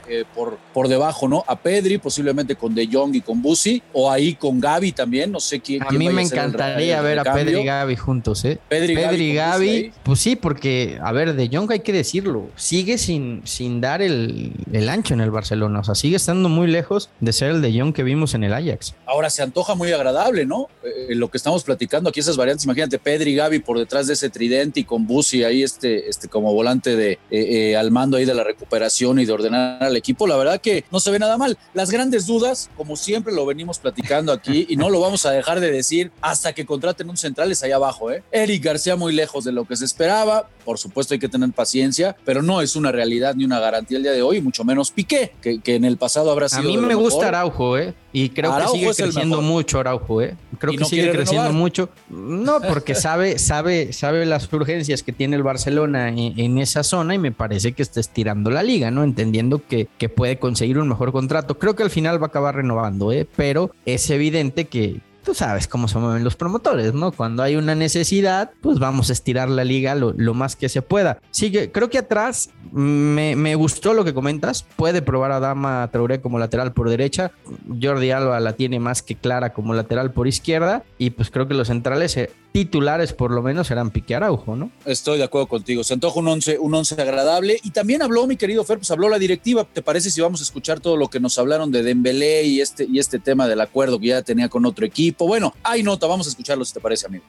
eh, 0.08 0.24
por, 0.34 0.58
por 0.72 0.88
debajo, 0.88 1.28
¿no? 1.28 1.44
A 1.46 1.56
Pedri, 1.56 1.98
posiblemente 1.98 2.54
con 2.56 2.74
De 2.74 2.88
Jong 2.90 3.14
y 3.16 3.20
con 3.20 3.42
Busi, 3.42 3.82
o 3.92 4.10
ahí 4.10 4.34
con 4.34 4.60
Gaby 4.60 4.92
también, 4.92 5.32
no 5.32 5.40
sé 5.40 5.60
quién. 5.60 5.82
A 5.82 5.90
mí 5.90 6.08
me 6.08 6.22
encantaría 6.22 7.00
ver 7.02 7.18
a 7.18 7.24
Pedri 7.24 7.60
y 7.60 7.64
Gaby 7.64 7.96
juntos, 7.96 8.44
¿eh? 8.44 8.58
Pedri, 8.68 8.92
y 8.92 9.34
Gaby, 9.34 9.92
pues 10.02 10.20
sí, 10.20 10.36
porque, 10.36 10.98
a 11.02 11.12
ver, 11.12 11.34
De 11.34 11.48
Jong 11.52 11.70
hay 11.72 11.80
que 11.80 11.92
decirlo, 11.92 12.48
sigue 12.56 12.98
sin, 12.98 13.42
sin 13.44 13.80
dar 13.80 14.02
el, 14.02 14.52
el 14.72 14.88
ancho 14.88 15.14
en 15.14 15.20
el 15.20 15.30
Barcelona, 15.30 15.80
o 15.80 15.84
sea, 15.84 15.94
sigue 15.94 16.16
estando 16.16 16.48
muy 16.48 16.66
lejos 16.66 17.10
de 17.20 17.32
ser 17.32 17.50
el 17.50 17.62
De 17.62 17.78
Jong 17.78 17.92
que 17.92 18.02
vimos 18.02 18.34
en 18.34 18.44
el 18.44 18.52
Ajax. 18.52 18.94
Ahora 19.06 19.30
se 19.30 19.42
antoja 19.42 19.71
muy 19.74 19.92
agradable, 19.92 20.46
¿no? 20.46 20.68
Eh, 20.82 21.14
lo 21.14 21.30
que 21.30 21.36
estamos 21.36 21.64
platicando 21.64 22.10
aquí, 22.10 22.20
esas 22.20 22.36
variantes, 22.36 22.64
imagínate 22.64 22.98
Pedri 22.98 23.32
y 23.32 23.34
Gaby 23.36 23.58
por 23.60 23.78
detrás 23.78 24.06
de 24.06 24.14
ese 24.14 24.30
tridente 24.30 24.80
y 24.80 24.84
con 24.84 25.06
Busi 25.06 25.44
ahí 25.44 25.62
este, 25.62 26.08
este 26.08 26.28
como 26.28 26.52
volante 26.52 26.96
de 26.96 27.12
eh, 27.12 27.18
eh, 27.30 27.76
al 27.76 27.90
mando 27.90 28.16
ahí 28.16 28.24
de 28.24 28.34
la 28.34 28.44
recuperación 28.44 29.18
y 29.18 29.24
de 29.24 29.32
ordenar 29.32 29.82
al 29.82 29.96
equipo, 29.96 30.26
la 30.26 30.36
verdad 30.36 30.60
que 30.60 30.84
no 30.90 31.00
se 31.00 31.10
ve 31.10 31.18
nada 31.18 31.36
mal. 31.38 31.58
Las 31.74 31.90
grandes 31.90 32.26
dudas, 32.26 32.70
como 32.76 32.96
siempre 32.96 33.32
lo 33.32 33.46
venimos 33.46 33.78
platicando 33.78 34.32
aquí 34.32 34.66
y 34.68 34.76
no 34.76 34.90
lo 34.90 35.00
vamos 35.00 35.26
a 35.26 35.30
dejar 35.30 35.60
de 35.60 35.70
decir 35.70 36.10
hasta 36.20 36.52
que 36.52 36.66
contraten 36.66 37.08
un 37.08 37.16
central 37.16 37.50
es 37.52 37.62
allá 37.62 37.76
abajo, 37.76 38.10
¿eh? 38.10 38.22
Eric 38.30 38.64
García 38.64 38.96
muy 38.96 39.12
lejos 39.12 39.44
de 39.44 39.52
lo 39.52 39.64
que 39.64 39.76
se 39.76 39.84
esperaba, 39.84 40.48
por 40.64 40.78
supuesto 40.78 41.14
hay 41.14 41.20
que 41.20 41.28
tener 41.28 41.50
paciencia, 41.52 42.16
pero 42.24 42.42
no 42.42 42.60
es 42.60 42.76
una 42.76 42.92
realidad 42.92 43.34
ni 43.34 43.44
una 43.44 43.60
garantía 43.60 43.96
el 43.96 44.02
día 44.02 44.12
de 44.12 44.22
hoy, 44.22 44.40
mucho 44.40 44.64
menos 44.64 44.90
Piqué, 44.90 45.32
que, 45.40 45.60
que 45.60 45.74
en 45.74 45.84
el 45.84 45.96
pasado 45.96 46.30
habrá 46.30 46.48
sido. 46.48 46.62
A 46.62 46.64
mí 46.64 46.76
me 46.76 46.94
gusta 46.94 47.28
Araujo, 47.28 47.78
¿eh? 47.78 47.94
Y 48.12 48.28
creo 48.28 48.56
que 48.56 48.68
sigue 48.68 48.94
creciendo 48.94 49.40
mucho 49.40 49.80
Araujo, 49.80 50.20
¿eh? 50.20 50.36
Creo 50.58 50.74
que 50.74 50.84
sigue 50.84 51.10
creciendo 51.10 51.52
mucho. 51.52 51.88
No, 52.10 52.60
porque 52.60 52.94
sabe, 52.94 53.38
sabe, 53.38 53.92
sabe 53.92 54.26
las 54.26 54.52
urgencias 54.52 55.02
que 55.02 55.12
tiene 55.12 55.36
el 55.36 55.42
Barcelona 55.42 56.08
en, 56.08 56.58
esa 56.58 56.82
zona 56.82 57.14
y 57.14 57.18
me 57.18 57.32
parece 57.32 57.72
que 57.72 57.82
está 57.82 58.00
estirando 58.00 58.50
la 58.50 58.62
liga, 58.62 58.90
¿no? 58.90 59.02
Entendiendo 59.02 59.62
que, 59.66 59.88
que 59.98 60.08
puede 60.08 60.38
conseguir 60.38 60.78
un 60.78 60.88
mejor 60.88 61.12
contrato. 61.12 61.58
Creo 61.58 61.74
que 61.74 61.82
al 61.82 61.90
final 61.90 62.20
va 62.20 62.26
a 62.26 62.28
acabar 62.28 62.54
renovando, 62.54 63.12
¿eh? 63.12 63.26
Pero 63.34 63.70
es 63.86 64.10
evidente 64.10 64.66
que, 64.66 65.00
tú 65.22 65.34
sabes 65.34 65.66
cómo 65.68 65.88
se 65.88 65.98
mueven 65.98 66.24
los 66.24 66.36
promotores, 66.36 66.94
¿no? 66.94 67.12
Cuando 67.12 67.42
hay 67.42 67.56
una 67.56 67.74
necesidad, 67.74 68.50
pues 68.60 68.78
vamos 68.78 69.10
a 69.10 69.12
estirar 69.12 69.48
la 69.48 69.64
liga 69.64 69.94
lo, 69.94 70.34
más 70.34 70.56
que 70.56 70.68
se 70.68 70.82
pueda. 70.82 71.18
Sigue, 71.30 71.70
creo 71.70 71.90
que 71.90 71.98
atrás 71.98 72.50
me, 72.72 73.36
me, 73.36 73.54
gustó 73.54 73.94
lo 73.94 74.04
que 74.04 74.14
comentas. 74.14 74.64
Puede 74.76 75.02
probar 75.02 75.32
a 75.32 75.40
Dama 75.40 75.88
Traoré 75.92 76.20
como 76.20 76.38
lateral 76.38 76.72
por 76.72 76.88
derecha. 76.88 77.32
Jordi 77.80 78.10
Alba 78.10 78.40
la 78.40 78.54
tiene 78.54 78.80
más 78.80 79.02
que 79.02 79.14
clara 79.14 79.52
como 79.52 79.74
lateral 79.74 80.12
por 80.12 80.26
izquierda. 80.26 80.82
Y 80.98 81.10
pues 81.10 81.30
creo 81.30 81.48
que 81.48 81.54
los 81.54 81.68
centrales 81.68 82.16
titulares 82.52 83.12
por 83.12 83.30
lo 83.30 83.42
menos 83.42 83.66
serán 83.66 83.90
Pique 83.90 84.14
Araujo, 84.14 84.56
¿no? 84.56 84.70
Estoy 84.84 85.18
de 85.18 85.24
acuerdo 85.24 85.48
contigo. 85.48 85.82
Se 85.82 85.94
antoja 85.94 86.20
un 86.20 86.28
once, 86.28 86.58
un 86.58 86.74
once 86.74 86.94
agradable. 87.00 87.58
Y 87.62 87.70
también 87.70 88.02
habló 88.02 88.26
mi 88.26 88.36
querido 88.36 88.62
Fer, 88.64 88.78
pues 88.78 88.90
habló 88.90 89.08
la 89.08 89.18
directiva. 89.18 89.64
¿Te 89.64 89.82
parece 89.82 90.10
si 90.10 90.20
vamos 90.20 90.40
a 90.40 90.44
escuchar 90.44 90.80
todo 90.80 90.96
lo 90.96 91.08
que 91.08 91.18
nos 91.18 91.38
hablaron 91.38 91.72
de 91.72 91.82
Dembélé 91.82 92.44
y 92.44 92.60
este, 92.60 92.84
y 92.84 92.98
este 92.98 93.18
tema 93.18 93.48
del 93.48 93.60
acuerdo 93.60 93.98
que 93.98 94.08
ya 94.08 94.22
tenía 94.22 94.48
con 94.48 94.66
otro 94.66 94.84
equipo? 94.84 95.26
Bueno, 95.26 95.54
hay 95.62 95.82
nota, 95.82 96.06
vamos 96.06 96.26
a 96.26 96.30
escucharlo 96.30 96.64
si 96.64 96.74
te 96.74 96.80
parece, 96.80 97.06
amigo. 97.06 97.24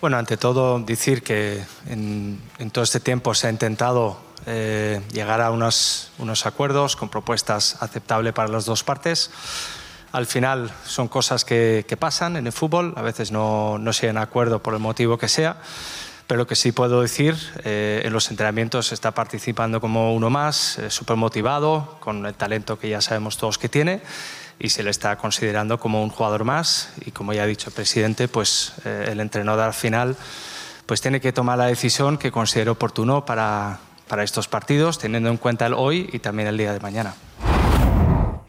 Bueno, 0.00 0.16
ante 0.16 0.36
todo 0.36 0.78
decir 0.80 1.22
que 1.22 1.60
en, 1.88 2.38
todo 2.72 2.84
este 2.84 3.00
tiempo 3.00 3.34
se 3.34 3.48
ha 3.48 3.50
intentado 3.50 4.18
eh, 4.46 5.00
llegar 5.12 5.40
a 5.40 5.50
unos, 5.50 6.10
unos 6.18 6.46
acuerdos 6.46 6.94
con 6.94 7.08
propuestas 7.08 7.76
aceptables 7.80 8.32
para 8.32 8.48
las 8.48 8.64
dos 8.64 8.84
partes. 8.84 9.30
Al 10.12 10.26
final 10.26 10.70
son 10.84 11.08
cosas 11.08 11.44
que, 11.44 11.84
pasan 11.98 12.36
en 12.36 12.46
el 12.46 12.52
fútbol, 12.52 12.94
a 12.96 13.02
veces 13.02 13.30
no, 13.30 13.78
no 13.78 13.92
se 13.92 14.08
en 14.08 14.18
acuerdo 14.18 14.62
por 14.62 14.74
el 14.74 14.80
motivo 14.80 15.18
que 15.18 15.28
sea, 15.28 15.56
pero 16.26 16.38
lo 16.38 16.46
que 16.46 16.56
sí 16.56 16.72
puedo 16.72 17.00
decir, 17.00 17.36
eh, 17.64 18.02
en 18.04 18.12
los 18.12 18.30
entrenamientos 18.30 18.92
está 18.92 19.12
participando 19.12 19.80
como 19.80 20.14
uno 20.14 20.28
más, 20.28 20.78
eh, 20.78 20.90
súper 20.90 21.16
motivado, 21.16 21.96
con 22.00 22.26
el 22.26 22.34
talento 22.34 22.78
que 22.78 22.88
ya 22.88 23.00
sabemos 23.00 23.38
todos 23.38 23.58
que 23.58 23.68
tiene 23.68 24.02
y 24.58 24.70
se 24.70 24.82
le 24.82 24.90
está 24.90 25.16
considerando 25.16 25.78
como 25.78 26.02
un 26.02 26.10
jugador 26.10 26.44
más 26.44 26.90
y 27.04 27.12
como 27.12 27.32
ya 27.32 27.44
ha 27.44 27.46
dicho 27.46 27.70
el 27.70 27.74
presidente, 27.74 28.28
pues 28.28 28.74
eh, 28.84 29.08
el 29.10 29.20
entrenador 29.20 29.64
al 29.64 29.74
final 29.74 30.16
pues 30.84 31.00
tiene 31.00 31.20
que 31.20 31.32
tomar 31.32 31.58
la 31.58 31.66
decisión 31.66 32.18
que 32.18 32.32
considere 32.32 32.70
oportuno 32.70 33.24
para, 33.24 33.78
para 34.06 34.22
estos 34.22 34.48
partidos, 34.48 34.98
teniendo 34.98 35.30
en 35.30 35.36
cuenta 35.36 35.66
el 35.66 35.74
hoy 35.74 36.10
y 36.12 36.18
también 36.18 36.48
el 36.48 36.56
día 36.56 36.72
de 36.72 36.80
mañana. 36.80 37.14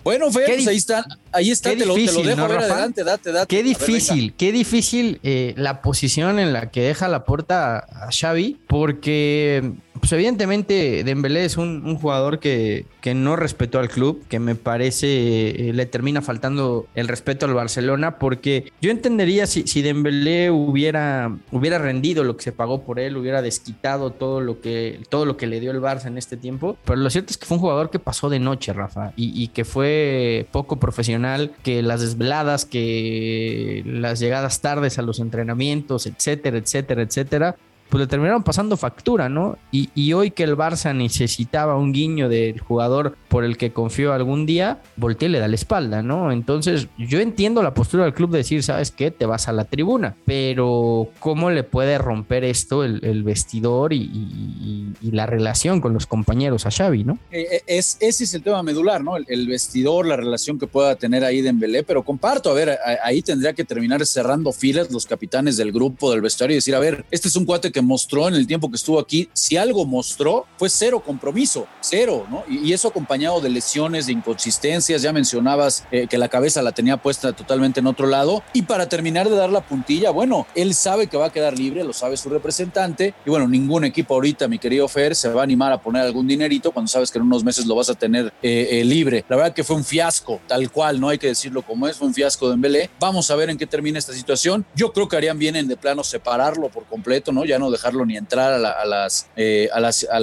Bueno, 0.09 0.31
Fer, 0.31 0.45
pues 0.47 0.67
ahí 0.67 0.77
está, 0.77 1.05
ahí 1.31 1.51
está, 1.51 1.69
te, 1.69 1.85
lo, 1.85 1.93
dejo 1.93 2.23
ver 2.23 2.39
adelante, 2.39 3.03
date, 3.03 3.31
date. 3.31 3.55
Qué 3.55 3.61
difícil, 3.61 4.33
qué 4.33 4.51
difícil 4.51 5.19
eh, 5.21 5.53
la 5.55 5.83
posición 5.83 6.39
en 6.39 6.51
la 6.51 6.71
que 6.71 6.81
deja 6.81 7.07
la 7.07 7.25
puerta 7.25 7.77
a 7.77 8.09
Xavi, 8.11 8.59
porque 8.65 9.73
Pues 9.99 10.11
evidentemente 10.13 11.03
Dembélé 11.03 11.45
es 11.45 11.57
un, 11.57 11.95
jugador 11.97 12.39
que, 12.39 12.85
que, 13.01 13.13
no 13.13 13.35
respetó 13.35 13.79
al 13.79 13.89
club, 13.89 14.23
que 14.29 14.39
me 14.39 14.55
parece 14.55 15.69
eh, 15.69 15.73
le 15.73 15.85
termina 15.85 16.21
faltando 16.21 16.87
el 16.95 17.07
respeto 17.07 17.45
al 17.45 17.53
Barcelona, 17.53 18.17
porque 18.17 18.71
yo 18.81 18.91
entendería 18.91 19.45
si, 19.47 19.67
si 19.67 19.81
Dembélé 19.81 20.51
hubiera, 20.51 21.35
hubiera 21.51 21.77
rendido 21.79 22.23
lo 22.23 22.37
que 22.37 22.43
se 22.43 22.51
pagó 22.51 22.83
por 22.83 22.99
él, 22.99 23.17
hubiera 23.17 23.41
desquitado 23.41 24.11
todo 24.11 24.41
lo, 24.41 24.61
que, 24.61 25.01
todo 25.09 25.25
lo 25.25 25.37
que 25.37 25.47
le 25.47 25.59
dio 25.59 25.71
el 25.71 25.81
Barça 25.81 26.07
en 26.07 26.17
este 26.17 26.37
tiempo, 26.37 26.77
pero 26.85 26.97
lo 26.97 27.09
cierto 27.09 27.31
es 27.31 27.37
que 27.37 27.45
fue 27.45 27.57
un 27.57 27.61
jugador 27.61 27.89
que 27.89 27.99
pasó 27.99 28.29
de 28.29 28.39
noche, 28.39 28.73
Rafa, 28.73 29.13
y, 29.15 29.43
y 29.43 29.49
que 29.49 29.65
fue 29.65 30.47
poco 30.51 30.77
profesional, 30.77 31.51
que 31.63 31.81
las 31.81 32.01
desveladas, 32.01 32.65
que 32.65 33.83
las 33.85 34.19
llegadas 34.19 34.61
tardes 34.61 34.97
a 34.97 35.01
los 35.01 35.19
entrenamientos, 35.19 36.05
etcétera, 36.05 36.57
etcétera, 36.57 37.01
etcétera, 37.01 37.55
pues 37.89 38.01
le 38.01 38.07
terminaron 38.07 38.43
pasando 38.43 38.77
factura, 38.77 39.29
¿no? 39.29 39.57
Y, 39.71 39.89
y, 39.95 40.13
hoy 40.13 40.31
que 40.31 40.43
el 40.43 40.55
Barça 40.55 40.95
necesitaba 40.95 41.75
un 41.75 41.91
guiño 41.91 42.29
del 42.29 42.59
jugador 42.59 43.17
por 43.27 43.43
el 43.43 43.57
que 43.57 43.71
confió 43.71 44.13
algún 44.13 44.45
día, 44.45 44.81
voltea 44.95 45.27
y 45.27 45.31
le 45.31 45.39
da 45.39 45.47
la 45.47 45.55
espalda, 45.55 46.03
¿no? 46.03 46.31
Entonces, 46.31 46.87
yo 46.97 47.19
entiendo 47.19 47.63
la 47.63 47.73
postura 47.73 48.03
del 48.03 48.13
club 48.13 48.31
de 48.31 48.39
decir, 48.39 48.63
¿sabes 48.63 48.91
qué? 48.91 49.11
Te 49.11 49.25
vas 49.25 49.47
a 49.47 49.51
la 49.51 49.65
tribuna, 49.65 50.15
pero 50.25 51.09
¿cómo 51.19 51.49
le 51.49 51.63
puede 51.63 51.97
romper 51.97 52.43
esto 52.43 52.83
el, 52.83 53.23
vestidor 53.23 53.93
y, 53.93 54.93
la 55.01 55.25
relación 55.25 55.81
con 55.81 55.93
los 55.93 56.05
compañeros 56.05 56.65
a 56.65 56.71
Xavi, 56.71 57.03
¿no? 57.03 57.17
Eh, 57.31 57.47
eh, 57.51 57.61
es, 57.67 57.97
ese 57.99 58.23
es 58.23 58.33
el 58.33 58.43
tema 58.43 58.61
medular, 58.63 59.03
¿no? 59.03 59.17
El, 59.17 59.47
vestidor, 59.47 60.05
la 60.05 60.15
relación 60.15 60.59
que 60.59 60.67
pueda 60.67 60.95
tener 60.95 61.23
ahí 61.23 61.41
Dembélé, 61.41 61.83
pero 61.83 62.03
comparto, 62.03 62.51
a 62.51 62.53
ver, 62.53 62.77
ahí 63.03 63.21
tendría 63.21 63.53
que 63.53 63.63
terminar 63.63 64.05
cerrando 64.05 64.51
filas 64.51 64.91
los 64.91 65.05
capitanes 65.05 65.57
del 65.57 65.71
grupo, 65.71 66.11
del 66.11 66.21
vestuario 66.21 66.53
y 66.53 66.57
decir, 66.57 66.75
a 66.75 66.79
ver, 66.79 67.05
este 67.11 67.27
es 67.27 67.35
un 67.35 67.45
cuate 67.45 67.71
que 67.71 67.78
mostró 67.81 68.27
en 68.27 68.35
el 68.35 68.47
tiempo 68.47 68.69
que 68.69 68.75
estuvo 68.75 68.99
aquí, 68.99 69.29
si 69.33 69.57
algo 69.57 69.85
mostró, 69.85 70.45
fue 70.57 70.69
cero 70.69 71.01
compromiso, 71.05 71.67
cero, 71.81 72.25
¿no? 72.29 72.43
Y, 72.47 72.69
eso 72.69 72.87
acompañado 72.87 73.41
de 73.41 73.49
lesiones, 73.49 74.05
de 74.05 74.13
inconsistencias, 74.13 75.01
ya 75.01 75.11
mencionabas 75.11 75.85
eh, 75.91 76.05
que 76.07 76.19
la 76.19 76.29
cabeza 76.29 76.61
la 76.61 76.71
tenía 76.71 76.97
puesta 76.97 77.33
totalmente 77.33 77.79
en 77.79 77.87
otro 77.87 78.07
lado. 78.07 78.43
Y 78.53 78.61
para 78.61 78.87
terminar 78.87 79.27
de 79.27 79.35
dar 79.35 79.49
la 79.49 79.61
puntilla, 79.61 80.11
bueno, 80.11 80.45
él 80.55 80.75
sabe 80.75 81.07
que 81.07 81.17
va 81.17 81.27
a 81.27 81.29
quedar 81.31 81.57
libre, 81.57 81.83
lo 81.83 81.93
sabe 81.93 82.15
su 82.15 82.29
representante, 82.29 83.15
y 83.25 83.29
bueno, 83.29 83.47
ningún 83.47 83.85
equipo 83.85 84.13
ahorita, 84.13 84.47
mi 84.47 84.59
querido 84.59 84.87
Fer, 84.87 85.15
se 85.15 85.29
va 85.29 85.41
a 85.41 85.43
animar 85.43 85.71
a 85.71 85.81
poner 85.81 86.03
algún 86.03 86.27
dinerito 86.27 86.71
cuando 86.71 86.87
sabes 86.87 87.11
que 87.11 87.17
en 87.17 87.25
unos 87.25 87.43
meses 87.43 87.65
lo 87.65 87.75
vas 87.75 87.89
a 87.89 87.95
tener 87.95 88.33
eh, 88.41 88.67
eh, 88.71 88.85
libre. 88.85 89.25
La 89.27 89.35
verdad 89.35 89.53
que 89.53 89.63
fue 89.63 89.75
un 89.75 89.83
fiasco, 89.83 90.39
tal 90.47 90.71
cual, 90.71 90.99
no 90.99 91.09
hay 91.09 91.17
que 91.17 91.27
decirlo 91.27 91.61
como 91.61 91.87
es, 91.87 91.97
fue 91.97 92.07
un 92.07 92.13
fiasco 92.13 92.47
de 92.47 92.55
Embelé. 92.55 92.89
Vamos 92.99 93.31
a 93.31 93.35
ver 93.35 93.49
en 93.49 93.57
qué 93.57 93.65
termina 93.65 93.99
esta 93.99 94.13
situación. 94.13 94.65
Yo 94.75 94.93
creo 94.93 95.07
que 95.07 95.17
harían 95.17 95.39
bien 95.39 95.55
en 95.55 95.67
de 95.67 95.77
plano 95.77 96.03
separarlo 96.03 96.69
por 96.69 96.85
completo, 96.85 97.31
¿no? 97.31 97.45
Ya 97.45 97.59
no 97.59 97.68
dejarlo 97.71 98.05
ni 98.05 98.17
entrar 98.17 98.53
a, 98.53 98.85
las, 98.85 99.29
eh, 99.35 99.69
a, 99.73 99.79
las, 99.79 100.07
a, 100.11 100.19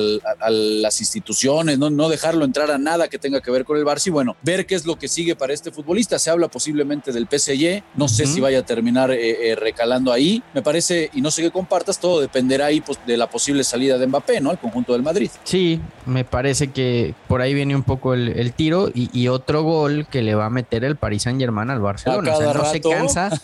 las 0.50 1.00
instituciones, 1.00 1.78
¿no? 1.78 1.90
no 1.90 2.08
dejarlo 2.08 2.44
entrar 2.44 2.70
a 2.70 2.78
nada 2.78 3.08
que 3.08 3.18
tenga 3.18 3.40
que 3.40 3.50
ver 3.50 3.64
con 3.64 3.76
el 3.76 3.84
Barça 3.84 4.08
y 4.08 4.10
bueno, 4.10 4.36
ver 4.42 4.66
qué 4.66 4.74
es 4.74 4.86
lo 4.86 4.98
que 4.98 5.08
sigue 5.08 5.36
para 5.36 5.52
este 5.52 5.70
futbolista. 5.70 6.18
Se 6.18 6.30
habla 6.30 6.48
posiblemente 6.48 7.12
del 7.12 7.26
PSG, 7.30 7.82
no 7.94 8.08
sé 8.08 8.26
si 8.26 8.40
vaya 8.40 8.60
a 8.60 8.62
terminar 8.62 9.10
eh, 9.10 9.50
eh, 9.50 9.56
recalando 9.56 10.12
ahí. 10.12 10.42
Me 10.54 10.62
parece, 10.62 11.10
y 11.14 11.20
no 11.20 11.30
sé 11.30 11.42
qué 11.42 11.50
compartas, 11.50 11.98
todo 11.98 12.20
dependerá 12.20 12.66
ahí 12.66 12.80
pues, 12.80 12.98
de 13.06 13.16
la 13.16 13.28
posible 13.28 13.64
salida 13.64 13.98
de 13.98 14.06
Mbappé, 14.06 14.40
¿no? 14.40 14.50
Al 14.50 14.58
conjunto 14.58 14.92
del 14.92 15.02
Madrid. 15.02 15.30
Sí, 15.44 15.80
me 16.06 16.24
parece 16.24 16.68
que 16.72 17.14
por 17.28 17.40
ahí 17.40 17.54
viene 17.54 17.74
un 17.74 17.82
poco 17.82 18.14
el, 18.14 18.52
tiro 18.52 18.90
y, 18.94 19.26
otro 19.28 19.64
gol 19.64 20.06
que 20.08 20.22
le 20.22 20.34
va 20.34 20.46
a 20.46 20.50
meter 20.50 20.84
el 20.84 20.96
Paris 20.96 21.24
Saint 21.24 21.40
Germain 21.40 21.68
al 21.68 21.80
Barcelona. 21.80 22.32
no 22.54 22.64
se 22.64 22.80
cansa, 22.80 23.42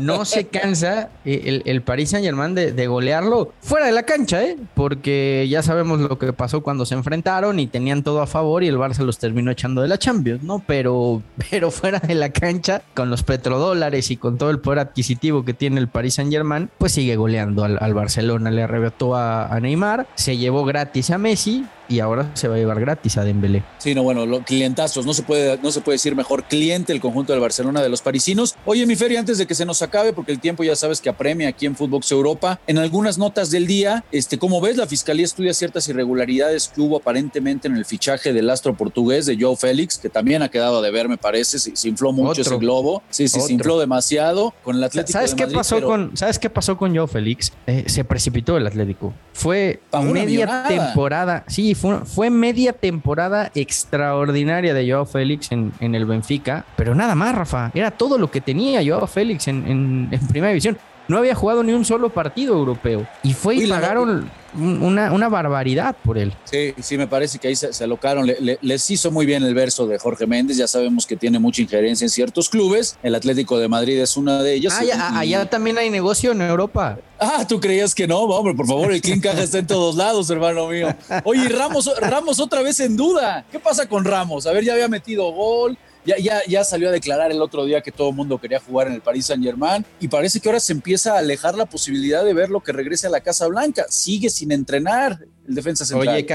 no 0.00 0.24
se 0.24 0.48
cansa 0.48 1.10
el, 1.24 1.62
el 1.64 1.82
Paris 1.82 2.10
Saint 2.10 2.24
Germain 2.24 2.54
de, 2.54 2.72
de 2.72 2.86
golearlo 2.86 3.31
fuera 3.60 3.86
de 3.86 3.92
la 3.92 4.02
cancha, 4.04 4.42
¿eh? 4.44 4.56
Porque 4.74 5.46
ya 5.48 5.62
sabemos 5.62 6.00
lo 6.00 6.18
que 6.18 6.32
pasó 6.32 6.62
cuando 6.62 6.86
se 6.86 6.94
enfrentaron 6.94 7.58
y 7.60 7.66
tenían 7.66 8.02
todo 8.02 8.22
a 8.22 8.26
favor 8.26 8.62
y 8.62 8.68
el 8.68 8.76
Barça 8.76 9.04
los 9.04 9.18
terminó 9.18 9.50
echando 9.50 9.82
de 9.82 9.88
la 9.88 9.98
Champions, 9.98 10.42
¿no? 10.42 10.62
Pero, 10.66 11.22
pero 11.50 11.70
fuera 11.70 11.98
de 11.98 12.14
la 12.14 12.30
cancha, 12.30 12.82
con 12.94 13.10
los 13.10 13.22
petrodólares 13.22 14.10
y 14.10 14.16
con 14.16 14.38
todo 14.38 14.50
el 14.50 14.60
poder 14.60 14.80
adquisitivo 14.80 15.44
que 15.44 15.54
tiene 15.54 15.80
el 15.80 15.88
Paris 15.88 16.14
Saint 16.14 16.32
Germain, 16.32 16.70
pues 16.78 16.92
sigue 16.92 17.16
goleando 17.16 17.64
al, 17.64 17.94
Barcelona. 17.94 18.50
Le 18.50 18.62
arrebató 18.62 19.14
a, 19.14 19.46
a 19.46 19.60
Neymar, 19.60 20.06
se 20.14 20.36
llevó 20.36 20.64
gratis 20.64 21.10
a 21.10 21.18
Messi 21.18 21.66
y 21.92 22.00
ahora 22.00 22.30
se 22.34 22.48
va 22.48 22.54
a 22.54 22.58
llevar 22.58 22.80
gratis 22.80 23.18
a 23.18 23.24
Dembélé. 23.24 23.62
Sí, 23.76 23.94
no, 23.94 24.02
bueno, 24.02 24.24
los 24.24 24.44
clientazos, 24.44 25.04
no 25.04 25.12
se 25.12 25.22
puede, 25.22 25.58
no 25.58 25.70
se 25.70 25.82
puede 25.82 25.96
decir 25.96 26.16
mejor 26.16 26.44
cliente 26.44 26.92
el 26.92 27.00
conjunto 27.00 27.34
del 27.34 27.40
Barcelona 27.40 27.82
de 27.82 27.90
los 27.90 28.00
parisinos. 28.00 28.56
Oye, 28.64 28.86
mi 28.86 28.96
feria, 28.96 29.20
antes 29.20 29.36
de 29.36 29.46
que 29.46 29.54
se 29.54 29.66
nos 29.66 29.82
acabe, 29.82 30.14
porque 30.14 30.32
el 30.32 30.40
tiempo 30.40 30.64
ya 30.64 30.74
sabes 30.74 31.02
que 31.02 31.10
apremia 31.10 31.48
aquí 31.48 31.66
en 31.66 31.76
Footbox 31.76 32.10
Europa, 32.10 32.58
en 32.66 32.78
algunas 32.78 33.18
notas 33.18 33.50
del 33.50 33.66
día, 33.66 34.04
este, 34.10 34.38
como 34.38 34.62
ves, 34.62 34.78
la 34.78 34.86
fiscalía 34.86 35.26
estudia 35.26 35.52
ciertas 35.52 35.86
irregularidades 35.88 36.68
que 36.74 36.80
hubo 36.80 36.96
aparentemente 36.96 37.68
en 37.68 37.76
el 37.76 37.84
fichaje 37.84 38.32
del 38.32 38.48
astro 38.48 38.74
portugués 38.74 39.26
de 39.26 39.36
Joe 39.38 39.54
Félix, 39.56 39.98
que 39.98 40.08
también 40.08 40.42
ha 40.42 40.48
quedado 40.48 40.80
de 40.80 40.90
ver, 40.90 41.10
me 41.10 41.18
parece, 41.18 41.58
se, 41.58 41.88
infló 41.88 42.12
mucho 42.12 42.40
ese 42.40 42.56
globo, 42.56 43.02
sí, 43.10 43.28
sí, 43.28 43.38
se 43.38 43.52
infló 43.52 43.78
demasiado 43.78 44.54
con 44.62 44.76
el 44.76 44.84
Atlético 44.84 45.12
¿Sabes 45.12 45.34
qué 45.34 45.46
pasó 45.46 45.82
con 45.82 46.16
¿Sabes 46.16 46.38
qué 46.38 46.48
pasó 46.48 46.78
con 46.78 46.96
Joe 46.96 47.06
Félix? 47.06 47.52
Eh, 47.66 47.84
se 47.86 48.04
precipitó 48.04 48.56
el 48.56 48.66
Atlético. 48.66 49.12
Fue 49.34 49.80
media 50.02 50.64
temporada, 50.68 51.44
sí, 51.48 51.74
fue, 51.82 51.98
fue 52.06 52.30
media 52.30 52.72
temporada 52.72 53.50
extraordinaria 53.56 54.72
de 54.72 54.88
Joao 54.88 55.04
Félix 55.04 55.50
en, 55.50 55.72
el 55.80 56.06
Benfica, 56.06 56.64
pero 56.76 56.94
nada 56.94 57.16
más, 57.16 57.34
Rafa. 57.34 57.72
Era 57.74 57.90
todo 57.90 58.18
lo 58.18 58.30
que 58.30 58.40
tenía 58.40 58.80
Joao 58.86 59.08
Félix 59.08 59.48
en, 59.48 60.08
primera 60.28 60.50
división. 60.50 60.78
No 61.08 61.18
había 61.18 61.34
jugado 61.34 61.62
ni 61.62 61.72
un 61.72 61.84
solo 61.84 62.10
partido 62.10 62.54
europeo. 62.54 63.06
Y 63.22 63.34
fue 63.34 63.56
y 63.56 63.66
pagaron 63.66 64.30
una, 64.54 65.12
una, 65.12 65.28
barbaridad 65.28 65.96
por 66.04 66.18
él. 66.18 66.34
Sí, 66.44 66.74
sí, 66.80 66.98
me 66.98 67.06
parece 67.06 67.38
que 67.38 67.48
ahí 67.48 67.56
se, 67.56 67.82
alocaron. 67.82 68.30
les 68.60 68.90
hizo 68.90 69.10
muy 69.10 69.26
bien 69.26 69.42
el 69.42 69.54
verso 69.54 69.86
de 69.86 69.98
Jorge 69.98 70.26
Méndez. 70.26 70.56
Ya 70.56 70.68
sabemos 70.68 71.06
que 71.06 71.16
tiene 71.16 71.38
mucha 71.38 71.62
injerencia 71.62 72.04
en 72.04 72.10
ciertos 72.10 72.48
clubes. 72.48 72.96
El 73.02 73.14
Atlético 73.14 73.58
de 73.58 73.68
Madrid 73.68 73.98
es 74.00 74.16
una 74.16 74.42
de 74.42 74.54
ellas. 74.54 74.78
Ah, 74.94 75.18
allá 75.18 75.48
también 75.48 75.78
hay 75.78 75.90
negocio 75.90 76.32
en 76.32 76.42
Europa. 76.42 76.98
Ah, 77.18 77.46
¿tú 77.48 77.60
creías 77.60 77.94
que 77.94 78.06
no? 78.06 78.20
Hombre, 78.20 78.54
por 78.54 78.66
favor, 78.66 78.92
el 78.92 79.00
King 79.00 79.20
Caja 79.20 79.42
está 79.42 79.58
en 79.58 79.66
todos 79.66 79.96
lados, 79.96 80.28
hermano 80.30 80.68
mío. 80.68 80.94
Oye, 81.24 81.48
Ramos, 81.48 81.90
Ramos 82.00 82.40
otra 82.40 82.62
vez 82.62 82.80
en 82.80 82.96
duda. 82.96 83.44
¿Qué 83.50 83.58
pasa 83.58 83.88
con 83.88 84.04
Ramos? 84.04 84.46
A 84.46 84.52
ver, 84.52 84.64
ya 84.64 84.74
había 84.74 84.88
metido 84.88 85.30
gol 85.32 85.78
ya, 86.04 86.18
ya, 86.18 86.42
ya 86.46 86.64
salió 86.64 86.88
a 86.88 86.92
declarar 86.92 87.30
el 87.30 87.40
otro 87.40 87.64
día 87.64 87.80
que 87.80 87.92
todo 87.92 88.10
el 88.10 88.16
mundo 88.16 88.38
quería 88.38 88.60
jugar 88.60 88.88
en 88.88 88.94
el 88.94 89.00
Paris 89.00 89.26
Saint 89.26 89.42
Germain 89.42 89.84
y 90.00 90.08
parece 90.08 90.40
que 90.40 90.48
ahora 90.48 90.60
se 90.60 90.72
empieza 90.72 91.14
a 91.14 91.18
alejar 91.18 91.54
la 91.54 91.66
posibilidad 91.66 92.24
de 92.24 92.34
verlo 92.34 92.60
que 92.60 92.72
regrese 92.72 93.06
a 93.06 93.10
la 93.10 93.20
Casa 93.20 93.46
Blanca. 93.46 93.84
Sigue 93.88 94.30
sin 94.30 94.52
entrenar 94.52 95.18
el 95.46 95.54
defensa 95.54 95.84
central. 95.84 96.16
Oye, 96.16 96.26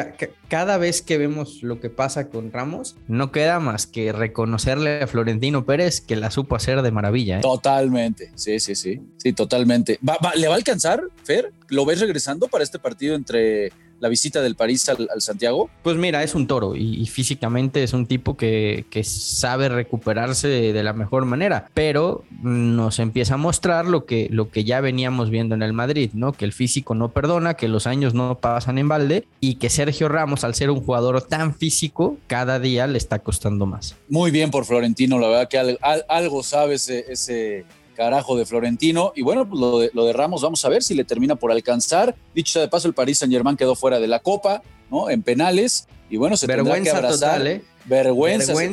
cada 0.47 0.77
vez 0.77 1.01
que 1.01 1.17
vemos 1.17 1.63
lo 1.63 1.79
que 1.79 1.89
pasa 1.89 2.29
con 2.29 2.51
Ramos, 2.51 2.95
no 3.07 3.31
queda 3.31 3.59
más 3.59 3.88
que 3.88 4.12
reconocerle 4.12 5.01
a 5.03 5.07
Florentino 5.07 5.65
Pérez 5.65 6.01
que 6.01 6.15
la 6.15 6.31
supo 6.31 6.55
hacer 6.55 6.81
de 6.81 6.91
maravilla. 6.91 7.39
¿eh? 7.39 7.41
Totalmente, 7.41 8.31
sí, 8.36 8.59
sí, 8.59 8.75
sí, 8.75 9.01
sí, 9.17 9.33
totalmente. 9.33 10.00
le 10.36 10.47
va 10.47 10.53
a 10.53 10.57
alcanzar, 10.57 11.03
Fer? 11.24 11.51
¿Lo 11.69 11.86
ves 11.86 12.00
regresando 12.00 12.47
para 12.47 12.63
este 12.63 12.79
partido 12.79 13.15
entre 13.15 13.71
la 14.00 14.10
visita 14.10 14.42
del 14.42 14.56
París 14.56 14.88
al, 14.89 15.08
Santiago? 15.22 15.70
Pues 15.84 15.98
mira, 15.98 16.24
es 16.24 16.36
un 16.36 16.48
toro 16.48 16.75
y, 16.75 17.06
físicamente 17.08 17.84
es 17.84 17.94
un 17.94 18.06
tipo 18.06 18.38
que, 18.38 18.86
sabe 19.04 19.70
recuperarse 19.70 20.48
de, 20.48 20.84
la 20.84 20.94
mejor 20.94 21.25
manera, 21.25 21.70
pero 21.74 22.24
nos 22.42 23.00
empieza 23.00 23.36
a 23.36 23.38
mostrar 23.38 23.86
lo 23.86 24.06
que, 24.06 24.27
lo 24.32 24.50
que 24.50 24.63
ya 24.63 24.82
veníamos 24.82 25.30
viendo 25.30 25.56
en 25.56 25.63
el 25.63 25.74
Madrid, 25.74 26.12
¿no? 26.13 26.32
Que 26.34 26.46
el 26.46 26.54
físico 26.54 26.96
no 26.96 27.10
perdona, 27.10 27.56
que 27.56 27.68
los 27.68 27.88
años 27.88 28.13
no 28.13 28.39
pasan 28.39 28.77
en 28.77 28.88
balde 28.88 29.27
y 29.39 29.56
que 29.56 29.70
Sergio 29.70 30.10
Ramos, 30.10 30.44
al 30.44 30.56
ser 30.56 30.70
un 30.70 30.82
jugador 30.82 31.22
tan 31.22 31.56
físico, 31.56 32.18
cada 32.27 32.60
día 32.60 32.88
le 32.88 32.98
está 32.98 33.20
costando 33.20 33.66
más. 33.66 33.96
Muy 34.10 34.32
bien 34.32 34.51
por 34.51 34.66
Florentino, 34.66 35.20
la 35.20 35.27
verdad 35.27 35.50
que 35.50 35.77
algo 36.08 36.44
sabe 36.44 36.75
ese 36.75 37.66
carajo 37.98 38.38
de 38.38 38.46
Florentino. 38.46 39.12
Y 39.16 39.24
bueno, 39.24 39.50
pues 39.50 39.60
lo 39.60 39.80
de, 39.80 39.92
lo 39.94 40.06
de 40.06 40.13
Ramos, 40.13 40.44
vamos 40.44 40.63
a 40.63 40.70
ver 40.70 40.84
si 40.84 40.94
le 40.94 41.04
termina 41.04 41.36
por 41.36 41.51
alcanzar. 41.51 42.16
Dicho 42.34 42.54
sea 42.54 42.62
de 42.62 42.68
paso, 42.68 42.88
el 42.88 42.94
Paris 42.94 43.18
Saint 43.18 43.34
Germain 43.34 43.58
quedó 43.58 43.75
fuera 43.75 44.00
de 44.00 44.08
la 44.08 44.20
Copa, 44.20 44.62
¿no? 44.92 45.10
En 45.10 45.24
penales. 45.24 45.88
Y 46.10 46.16
bueno, 46.16 46.38
se 46.38 46.48
tendrá 46.48 46.80
que 46.80 46.89
abrazar. 46.92 47.46
¿eh? 47.48 47.63
Vergüenza, 47.86 48.54
se, 48.54 48.68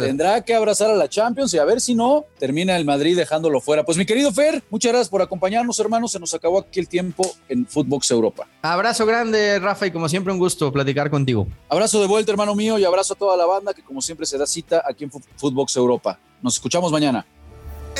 tendrá 0.00 0.42
que, 0.42 0.54
abrazar 0.54 0.90
a 0.90 0.94
la 0.94 1.06
Champions 1.06 1.52
y 1.52 1.58
a 1.58 1.64
ver 1.66 1.82
si 1.82 1.94
no 1.94 2.24
termina 2.38 2.76
el 2.76 2.84
Madrid 2.86 3.14
dejándolo 3.14 3.60
fuera. 3.60 3.84
Pues 3.84 3.98
mi 3.98 4.06
querido 4.06 4.32
Fer, 4.32 4.62
muchas 4.70 4.90
gracias 4.90 5.10
por 5.10 5.20
acompañarnos, 5.20 5.78
hermanos. 5.78 6.12
Se 6.12 6.18
nos 6.18 6.32
acabó 6.32 6.60
aquí 6.60 6.80
el 6.80 6.88
tiempo 6.88 7.30
en 7.48 7.66
Footbox 7.66 8.10
Europa. 8.10 8.48
Abrazo 8.62 9.04
grande, 9.04 9.58
Rafa, 9.58 9.86
y 9.86 9.90
como 9.90 10.08
siempre, 10.08 10.32
un 10.32 10.38
gusto 10.38 10.72
platicar 10.72 11.10
contigo. 11.10 11.46
Abrazo 11.68 12.00
de 12.00 12.06
vuelta, 12.06 12.32
hermano 12.32 12.54
mío, 12.54 12.78
y 12.78 12.84
abrazo 12.84 13.12
a 13.12 13.16
toda 13.18 13.36
la 13.36 13.44
banda 13.44 13.74
que, 13.74 13.82
como 13.82 14.00
siempre, 14.00 14.24
se 14.24 14.38
da 14.38 14.46
cita 14.46 14.82
aquí 14.88 15.04
en 15.04 15.10
Footbox 15.10 15.76
Europa. 15.76 16.18
Nos 16.40 16.54
escuchamos 16.54 16.90
mañana. 16.90 17.26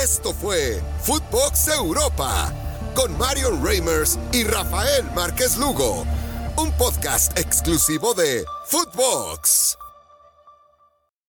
Esto 0.03 0.35
fue 0.35 0.83
Footbox 1.03 1.69
Europa 1.69 2.53
con 2.93 3.17
Marion 3.19 3.65
Reimers 3.65 4.19
y 4.33 4.43
Rafael 4.43 5.05
Márquez 5.15 5.57
Lugo, 5.57 6.05
un 6.57 6.73
podcast 6.73 7.39
exclusivo 7.39 8.13
de 8.13 8.45
Footbox. 8.67 9.79